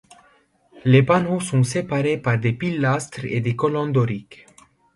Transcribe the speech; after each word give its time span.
Les 0.83 1.03
panneaux 1.03 1.39
sont 1.41 1.61
séparés 1.61 2.17
par 2.17 2.39
des 2.39 2.53
pilastres 2.53 3.23
et 3.25 3.39
des 3.39 3.55
colonnes 3.55 3.91
doriques. 3.93 4.47